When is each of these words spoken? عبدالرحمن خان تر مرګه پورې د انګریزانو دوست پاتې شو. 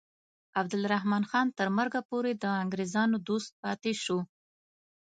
عبدالرحمن 0.59 1.23
خان 1.29 1.47
تر 1.57 1.67
مرګه 1.77 2.01
پورې 2.09 2.31
د 2.43 2.45
انګریزانو 2.61 3.17
دوست 3.27 3.51
پاتې 3.63 3.91
شو. 4.03 4.19